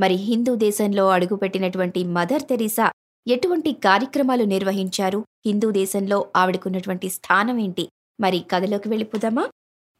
[0.00, 2.92] మరి హిందూ దేశంలో అడుగుపెట్టినటువంటి mother Teresa
[3.26, 5.24] ఎటువంటి కార్యక్రమాలు నిర్వహించారు?
[5.46, 7.88] హిందూ దేశంలో ఆవిడకున్నటువంటి స్థానం ఏంటి?
[8.20, 9.44] మరి కథలోకి వెళ్ళిపోదామా?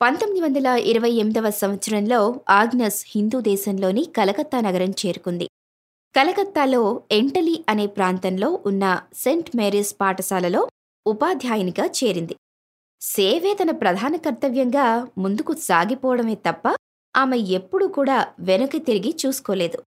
[0.03, 5.47] పంతొమ్మిది వందల ఇరవై ఎనిమిదవ సంవత్సరంలో ఆగ్నస్ హిందూ దేశంలోని కలకత్తా నగరం చేరుకుంది.
[6.17, 10.69] కలకత్తాలో ఎంటలి అనే ప్రాంతంలో ఉన్న సెంట్ మేరీస్ పాఠశాలలో
[11.07, 12.37] ఉపాధ్యాయునిగా చేరింది.
[13.01, 16.77] సేవే తన ప్రధాన కర్తవ్యంగా ముందుకు సాగిపోవడమే తప్ప
[17.17, 19.83] ఆమె ఎప్పుడూ కూడా వెనక్కి తిరిగి చూసుకోలేదు.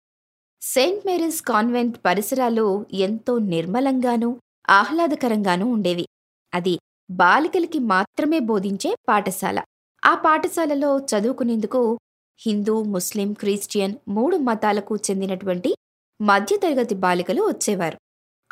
[0.62, 6.06] సెయింట్ మేరీస్ కాన్వెంట్ పరిసరాలు ఎంతో నిర్మలంగానూ ఆహ్లాదకరంగానూ ఉండేవి.
[6.54, 6.78] అది
[7.10, 9.62] బాలికలకి మాత్రమే బోధించే పాఠశాల.
[10.04, 11.98] ఆ పాఠశాలలో చదువుకునేందుకు
[12.38, 15.74] హిందూ ముస్లిం క్రిస్టియన్ మూడు మతాలకు చెందినటువంటి
[16.20, 17.98] మధ్యతరగతి బాలికలు వచ్చేవారు.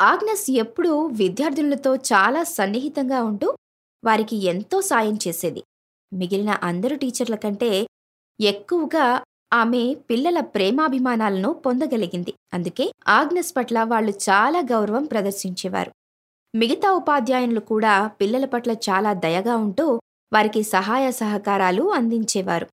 [0.01, 3.57] ఆగ్నస్ ఎప్పుడూ విద్యార్థులతో చాలా సన్నిహితంగా ఉంటూ
[4.05, 5.63] వారికి ఎంతో సాయం చేసేది.
[6.13, 7.87] మిగిలిన అందరు టీచర్ల కంటే
[8.41, 12.35] ఎక్కువగా ఆమె పిల్లల ప్రేమాభిమానాలను పొందగలిగింది.
[12.55, 15.93] అందుకే ఆగ్నస్ పట్ల వాళ్ళు చాలా గౌరవం ప్రదర్శించేవారు.
[16.55, 20.01] మిగతా ఉపాధ్యాయులు కూడా పిల్లల పట్ల చాలా దయగా ఉంటూ
[20.33, 22.67] వారికి సహాయ సహకారాలు అందించేవారు.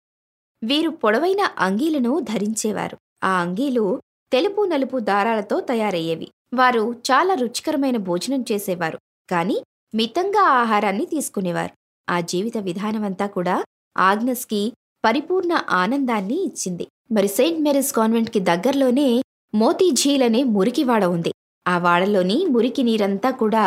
[0.64, 2.98] వీరు పొడవైన అంగీలను ధరించేవారు.
[3.24, 6.32] ఆ అంగీలు తెలుపు నలుపు దారాలతో తయారయ్యేవి.
[6.54, 9.00] వారు చాలా రుచికరమైన భోజనం చేసేవారు.
[9.30, 9.62] కాని
[9.96, 11.76] మితంగా ఆహారాన్ని తీసుకునేవారు.
[12.10, 13.64] ఆ జీవిత విధానమంతా కూడా
[13.98, 16.88] ఆగ్నస్కి పరిపూర్ణ ఆనందాన్ని ఇచ్చింది.
[17.12, 19.08] మరి సెయింట్ మేరీస్ కాన్వెంట్కి దగ్గరలోనే
[19.54, 21.32] మోతీఝీల్ అనే మురికివాడ ఉంది.
[21.66, 23.64] ఆ వాడలోని మురికి నీరంతా కూడా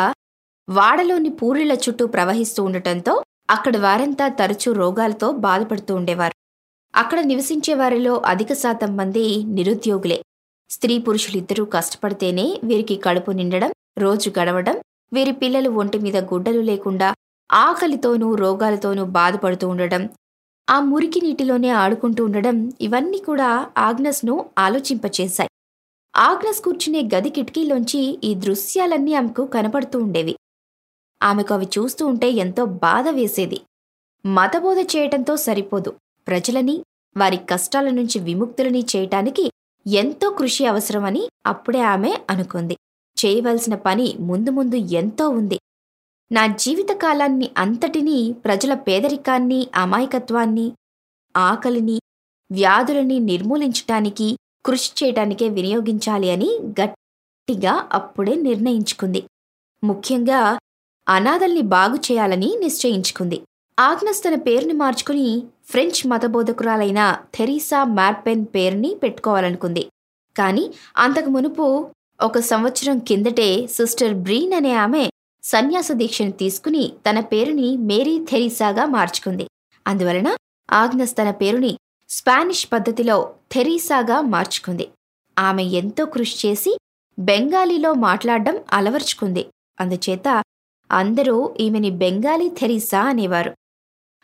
[0.67, 3.13] వాడలోని పూరిళ్ళ చుట్టూ ప్రవహిస్తూ ఉండటంతో
[3.49, 6.35] అక్కడ వారంతా తరచూ రోగాలతో బాధపడుతూ ఉండేవారు.
[6.93, 9.25] అక్కడ నివసించే వారిలో అధిక శాతం మంది
[9.57, 10.17] నిరుద్యోగులే.
[10.69, 14.77] స్త్రీ పురుషులిద్దరూ కష్టపడితేనే వీరికి కడుపు నిండడం రోజు గడవడం
[15.13, 17.09] వీరి పిల్లలు ఒంటి మీద గుడ్డలు లేకుండా
[17.49, 20.01] ఆకలితోనూ రోగాలతోనూ బాధపడుతూ ఉండడం
[20.69, 25.49] ఆ మురికి నీటిలోనే ఆడుకుంటూ ఉండడం ఇవన్నీ కూడా ఆగ్నస్ను ఆలోచింపచేశాయి.
[26.15, 30.35] ఆగ్నస్ కూర్చునే గది కిటికీలోంచి ఈ దృశ్యాలన్నీ ఆమెకు కనపడుతూ ఉండేవి.
[31.23, 33.61] ఆమెకు అవి చూస్తూ ఉంటే ఎంతో బాధ వేసేది.
[34.25, 35.93] మతబోధ చేయటంతో సరిపోదు.
[36.27, 36.83] ప్రజలని
[37.17, 39.51] వారి కష్టాల నుంచి విముక్తులని చేయటానికి
[39.87, 42.77] ఎంతో కృషి అవసరమని అప్పుడే ఆమె అనుకుంది.
[43.17, 45.59] చేయవలసిన పని ముందు ముందు ఎంతో ఉంది.
[46.31, 50.71] నా జీవితకాలాన్ని అంతటినీ ప్రజల పేదరికాన్ని అమాయకత్వాన్ని
[51.37, 51.99] ఆకలిని
[52.51, 59.23] వ్యాధులని నిర్మూలించటానికి కృషి చేయటానికే వినియోగించాలి అని గట్టిగా అప్పుడే నిర్ణయించుకుంది.
[59.83, 60.59] ముఖ్యంగా
[61.09, 63.41] అనాథల్ని బాగు చేయాలని నిశ్చయించుకుంది.
[63.79, 69.89] ఆగ్నస్ తన పేరుని మార్చుకుని ఫ్రెంచ్ మతబోధకురాలైన థెరీసా మార్పెన్ పేరుని పెట్టుకోవాలనుకుంది.
[70.37, 75.09] కానీ అంతకు మునుపు ఒక సంవత్సరం కిందటే సిస్టర్ బ్రీన్ అనే ఆమె
[75.45, 79.47] సన్యాస దీక్షను తీసుకుని తన పేరుని మేరీ థెరీసాగా మార్చుకుంది.
[79.87, 80.35] అందువలన
[80.71, 81.77] ఆగ్నస్ తన పేరుని
[82.09, 84.89] స్పానిష్ పద్ధతిలో థెరీసాగా మార్చుకుంది.
[85.39, 86.77] ఆమె ఎంతో కృషి చేసి
[87.19, 89.45] బెంగాలీలో మాట్లాడడం అలవర్చుకుంది.
[89.79, 90.43] అందుచేత
[90.91, 93.55] అందరూ ఈమెని బెంగాలీ థెరీసా అనేవారు.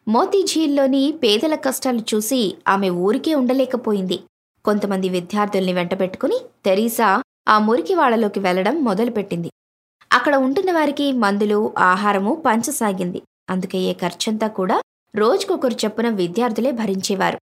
[0.07, 4.19] మోతీఝీల్లోని పేదల కష్టాలు చూసి ఆమె ఊరికే ఉండలేకపోయింది.
[4.65, 9.51] కొంతమంది విద్యార్థుల్ని వెంటబెట్టుకుని థెరీసా ఆ మురికి వాడలోకి వెళ్ళడం మొదలుపెట్టింది.
[10.11, 13.21] అక్కడ ఉంటున్న వారికి మందులు ఆహారము పంచసాగింది.
[13.49, 14.81] అందుకయ్యే ఖర్చంతా కూడా
[15.15, 17.39] రోజుకొకరు చొప్పున విద్యార్థులే భరించేవారు.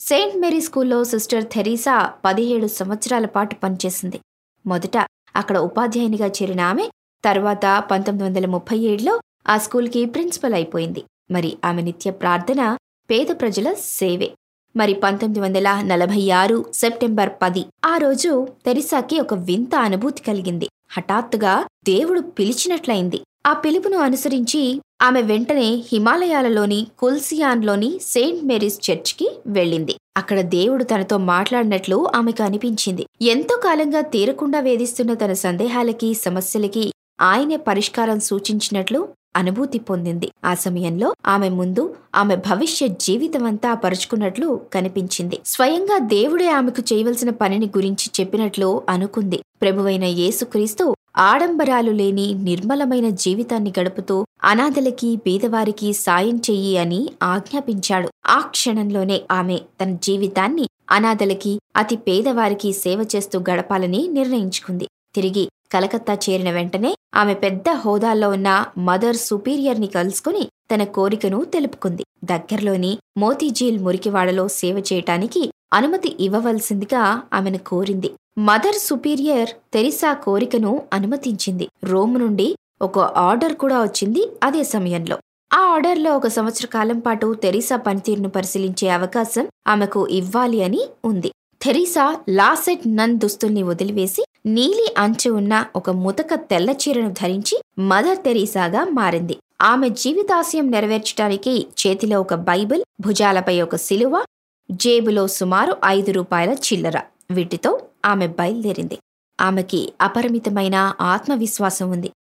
[0.00, 4.20] సెయింట్ మేరీ స్కూల్లో సిస్టర్ థెరీసా పదిహేడు సంవత్సరాల పాటు పనిచేసింది.
[4.66, 6.90] మొదట అక్కడ ఉపాధ్యాయునిగా చేరిన ఆమె
[7.24, 11.04] తర్వాత పంతొమ్మిది వందల ముప్పై ఏడులో ఆ స్కూల్కి ప్రిన్సిపల్ అయిపోయింది.
[11.30, 12.76] మరి ఆమె నిత్య ప్రార్థన
[13.10, 14.34] పేద ప్రజల సేవే.
[14.76, 20.68] మరి పంతొమ్మిది వందల నలభై ఆరు సెప్టెంబర్ పది ఆ రోజు తెరిసాకి ఒక వింత అనుభూతి కలిగింది.
[20.90, 23.20] హఠాత్తుగా దేవుడు పిలిచినట్లయింది.
[23.46, 29.94] ఆ పిలుపును అనుసరించి ఆమె వెంటనే హిమాలయాలలోని కుల్సియాన్లోని సెయింట్ మేరీస్ చర్చ్కి వెళ్ళింది.
[30.16, 33.06] అక్కడ దేవుడు తనతో మాట్లాడినట్లు ఆమెకు అనిపించింది.
[33.22, 40.32] ఎంతో కాలంగా తీరకుండా వేధిస్తున్న తన సందేహాలకి సమస్యలకి ఆయనే పరిష్కారం సూచించినట్లు అనుభూతి పొందింది.
[40.44, 45.40] ఆ సమయంలో ఆమె ముందు ఆమె భవిష్య జీవితమంతా పరుచుకున్నట్లు కనిపించింది.
[45.46, 49.42] స్వయంగా దేవుడే ఆమెకు చేయవలసిన పనిని గురించి చెప్పినట్లు అనుకుంది.
[49.62, 58.08] ప్రభువైన యేసుక్రీస్తు ఆడంబరాలు లేని నిర్మలమైన జీవితాన్ని గడుపుతూ అనాథలకి బీదవారికి సాయం చెయ్యి అని ఆజ్ఞాపించాడు.
[58.26, 64.88] ఆ క్షణంలోనే ఆమె తన జీవితాన్ని అనాథలకి అతి పేదవారికి సేవ చేస్తూ గడపాలని నిర్ణయించుకుంది.
[65.14, 72.04] తిరిగి కలకత్తా చేరిన వెంటనే ఆమె పెద్ద హోదాల్లో ఉన్న మదర్ సుపీరియర్ని కలుసుకుని తన కోరికను తెలుపుకుంది.
[72.24, 78.10] దగ్గరలోని మోతీజీల్ మురికివాడలో సేవ చేయటానికి అనుమతి ఇవ్వవలసిందిగా ఆమెను కోరింది.
[78.38, 81.68] మదర్ సుపీరియర్ తెరిసా కోరికను అనుమతించింది.
[81.84, 85.16] రోమ్ నుండి ఒక ఆర్డర్ కూడా వచ్చింది అదే సమయంలో.
[85.52, 91.30] ఆ ఆర్డర్లో ఒక సంవత్సర కాలం పాటు తెరిసా పనితీరును పరిశీలించే అవకాశం ఆమెకు ఇవ్వాలి అని ఉంది.
[91.64, 98.84] థెరీసా లాసెట్ నన్ దుస్తుల్ని వదిలివేసి నీలి అంచు ఉన్న ఒక ముతక తెల్ల చీరను ధరించి మదర్ తెరీసాగా
[98.84, 99.36] మారింది.
[99.62, 104.24] ఆమె జీవితాశయం నెరవేర్చడానికి చేతిలో ఒక బైబిల్ భుజాలపై ఒక సిలువ
[104.70, 107.00] జేబులో సుమారు ఐదు రూపాయల చిల్లర.
[107.30, 108.98] వీటితో ఆమె బయలుదేరింది.
[109.40, 112.12] ఆమెకి అపరిమితమైన ఆత్మవిశ్వాసం ఉంది.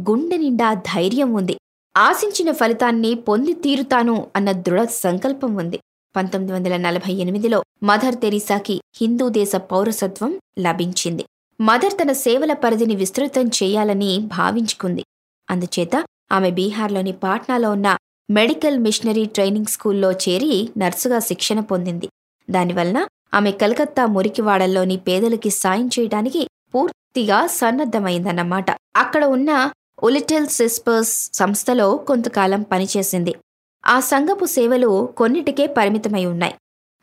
[0.00, 1.56] గుండె నిండా ధైర్యం ఉంది.
[1.96, 5.80] ఆశించిన ఫలితాన్ని పొంది తీరుతాను అన్న దృఢ సంకల్పం ఉంది.
[6.16, 11.24] పంతొమ్మిది వందల నలభై ఎనిమిదిలో మదర్ తెరీసాకి హిందూ దేశ పౌరసత్వం లభించింది.
[11.60, 15.04] మదర్ తన సేవల పరిధిని విస్తృతం చేయాలని భావించుకుంది.
[15.50, 17.96] అందుచేత ఆమె బీహార్లోని పాట్నాలో ఉన్న
[18.30, 22.08] మెడికల్ మిషనరీ ట్రైనింగ్ స్కూల్లో చేరి నర్సుగా శిక్షణ పొందింది.
[22.50, 28.70] దానివలన ఆమె కలకత్తా మురికివాడల్లోని పేదలకి సాయం చేయడానికి పూర్తిగా సన్నద్ధమైందన్నమాట.
[28.96, 29.70] అక్కడ ఉన్న
[30.02, 33.34] ఒలిటెల్ సిస్పర్స్ సంస్థలో కొంతకాలం పనిచేసింది.
[33.84, 36.54] ఆ సంఘపు సేవలు కొన్నిటికే పరిమితమై ఉన్నాయి.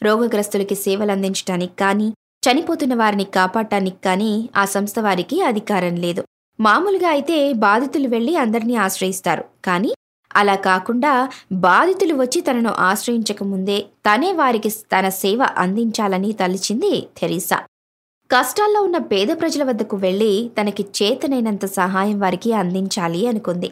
[0.01, 6.21] రోగగ్రస్తులకి సేవలందించటానికి కానీ చనిపోతున్న వారిని కాపాడటానికి కానీ ఆ సంస్థ వారికి అధికారం లేదు.
[6.59, 9.43] మామూలుగా అయితే బాధితులు వెళ్ళి అందరినీ ఆశ్రయిస్తారు.
[9.65, 9.91] కానీ
[10.35, 17.57] అలా కాకుండా బాధితులు వచ్చి తనను ఆశ్రయించకముందే తనే వారికి తన సేవ అందించాలని తలిచింది థెరీసా
[18.29, 23.69] కష్టాల్లో ఉన్న పేద ప్రజల వద్దకు వెళ్ళి తనకి చేతనైనంత సహాయం వారికి అందించాలి అనుకుంది.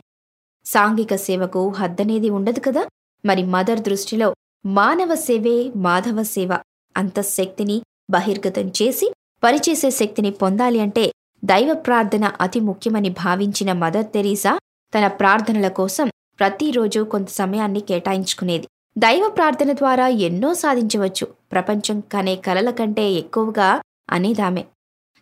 [0.68, 2.88] సాంఘిక సేవకు హద్దనేది ఉండదు కదా?
[3.26, 4.36] మరి మదర్ దృష్టిలో
[4.66, 6.58] మానవ సేవే మాధవ సేవ.
[6.98, 11.12] అంత శక్తిని బహిర్గతం చేసి పనిచేసే శక్తిని పొందాలి అంటే
[11.46, 14.60] దైవ ప్రార్థన అతి ముఖ్యమని భావించిన మదర్ తెరీసా
[14.98, 16.08] తన ప్రార్థనల కోసం
[16.40, 18.68] ప్రతిరోజు కొంత సమయాన్ని కేటాయించుకునేది.
[18.98, 21.28] దైవ ప్రార్థన ద్వారా ఎన్నో సాధించవచ్చు.
[21.52, 23.82] ప్రపంచం కనే కలల కంటే ఎక్కువగా
[24.12, 24.64] అనేదామె.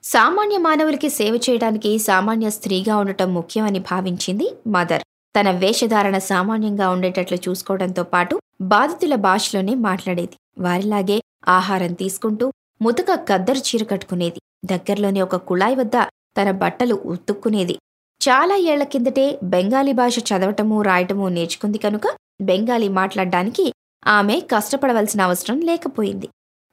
[0.04, 5.04] సామాన్య మానవులకి సేవ చేయడానికి సామాన్య స్త్రీగా ఉండటం ముఖ్యమని భావించింది మదర్.
[5.40, 10.36] తన వేషధారణ సామాన్యంగా ఉండేటట్లు చూసుకోవడంతో పాటు బాధితుల భాషలోనే మాట్లాడేది.
[10.58, 12.52] వారిలాగే ఆహారం తీసుకుంటూ
[12.82, 14.40] ముతక కద్దరు చీర కట్టుకునేది.
[14.66, 15.98] దగ్గరలోని ఒక కుళాయి వద్ద
[16.38, 17.76] తన బట్టలు ఉతుక్కునేది.
[18.22, 22.02] చాలా ఏళ్ళ కిందటే బెంగాలీ భాష చదవటము రాయటము నేర్చుకుంది కనుక
[22.42, 23.74] బెంగాలీ మాట్లాడడానికి
[24.08, 26.30] ఆమె కష్టపడవలసిన అవసరం లేకపోయింది.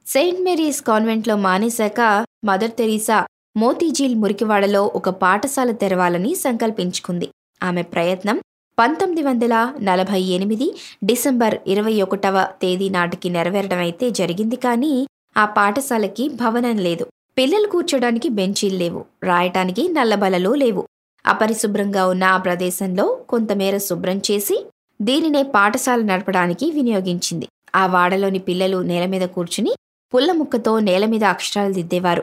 [0.07, 2.01] సెయింట్ మేరీస్ కాన్వెంట్లో మానేశాక
[2.45, 3.27] మదర్ తెరీసా
[3.57, 7.29] మోతీజీల్ మురికివాడలో ఒక పాఠశాల తెరవాలని సంకల్పించుకుంది.
[7.63, 8.41] ఆమె ప్రయత్నం
[8.79, 10.75] పంతొమ్మిది వందల నలభై ఎనిమిది
[11.05, 17.07] డిసెంబర్ ఇరవై ఒకటవ తేదీ నాటికి నెరవేరడమైతే జరిగింది కానీ ఆ పాఠశాలకి భవనం లేదు.
[17.39, 19.05] పిల్లలు కూర్చోడానికి బెంచీలు లేవు.
[19.23, 20.89] రాయటానికి నల్లబలలు లేవు.
[21.27, 24.67] అపరిశుభ్రంగా ఉన్న ఆ ప్రదేశంలో కొంతమేర శుభ్రం చేసి
[25.03, 27.49] దీనినే పాఠశాల నడపడానికి వినియోగించింది.
[27.75, 29.75] ఆ వాడలోని పిల్లలు నేల మీద కూర్చుని
[30.15, 32.23] పుల్ల ముక్కతో నేల మీద అక్షరాలు దిద్దేవారు.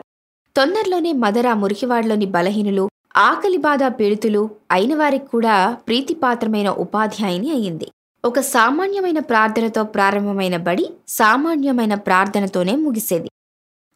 [0.56, 7.90] తొందరలోనే మదర మురికివాడలోని బలహీనులు ఆకలి బాధ పీడితులు అయిన వారికి కూడా ప్రీతిపాత్రమైన ఉపాధ్యాయుని అయింది
[8.24, 13.30] ఒక సామాన్యమైన ప్రార్థనతో ప్రారంభమైన బడి సామాన్యమైన ప్రార్థనతోనే ముగిసేది.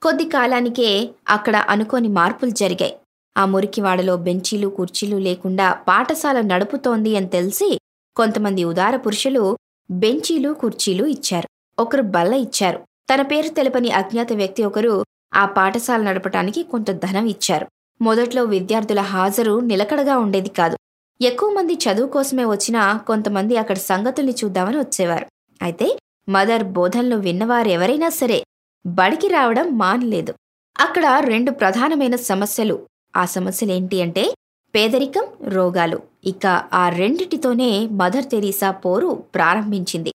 [0.02, 2.96] కొద్ది కాలానికే అక్కడ అనుకోని మార్పులు జరిగాయి.
[3.36, 7.78] ఆ మురికివాడలో బెంచీలు కుర్చీలు లేకుండా పాఠశాల నడుపుతోంది అని తెలిసి
[8.16, 9.58] కొంతమంది ఉదార పురుషులు
[9.90, 11.48] బెంచీలు కుర్చీలు ఇచ్చారు.
[11.78, 12.78] ఒకరు బల్ల ఇచ్చారు.
[13.14, 17.66] తన పేరు తెలపని అజ్ఞాత వ్యక్తి ఒకరు ఆ పాఠశాల నడపటానికి కొంత ధనం ఇచ్చారు.
[18.00, 20.76] మొదట్లో విద్యార్థుల హాజరు నిలకడగా ఉండేది కాదు.
[21.22, 25.26] ఎక్కువ మంది చదువు కోసమే వచ్చినా కొంతమంది అక్కడ సంగతుల్ని చూద్దామని వచ్చేవారు.
[25.62, 25.98] అయితే
[26.28, 28.44] మదర్ బోధనలు విన్నవారు ఎవరైనా సరే
[28.86, 30.34] బడికి రావడం మానలేదు.
[30.80, 32.86] అక్కడ రెండు ప్రధానమైన సమస్యలు.
[33.16, 34.34] ఆ సమస్యలేంటి అంటే
[34.74, 36.00] పేదరికం రోగాలు.
[36.24, 40.12] ఇక ఆ రెండిటితోనే మదర్ తెరీసా పోరు ప్రారంభించింది.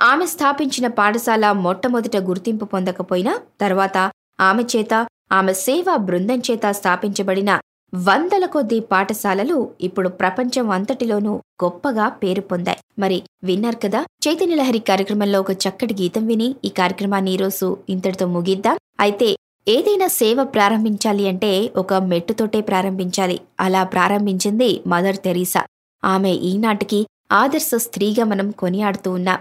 [0.00, 7.60] ఆమె స్థాపించిన పాఠశాల మొట్టమొదట గుర్తింపు పొందకపోయినా తర్వాత ఆమె చేత ఆమె సేవా బృందం చేత స్థాపించబడిన
[7.94, 12.78] వందల కొద్దీ పాఠశాలలు ఇప్పుడు ప్రపంచం అంతటిలోనూ గొప్పగా పేరు పొందాయి.
[12.98, 14.04] మరి విన్నారు కదా?
[14.28, 18.78] చైతన్యలహరి కార్యక్రమంలో ఒక చక్కటి గీతం విని ఈ కార్యక్రమాన్ని ఈరోజు ఇంతటితో ముగిద్దాం.
[19.00, 19.36] అయితే
[19.68, 23.40] ఏదైనా సేవ ప్రారంభించాలి అంటే ఒక మెట్టుతోటే ప్రారంభించాలి.
[23.60, 25.66] అలా ప్రారంభించింది మదర్ తెరీసా.
[26.04, 29.38] ఆమె ఈనాటికి ఆదర్శ స్త్రీగా మనం కొనియాడుతూ ఉన్నాం.